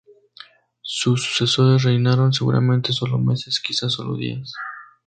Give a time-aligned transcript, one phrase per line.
[0.81, 4.51] Sus sucesores reinaron seguramente sólo meses, quizás sólo días.